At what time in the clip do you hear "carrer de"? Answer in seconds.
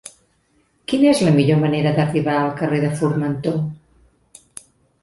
2.63-2.91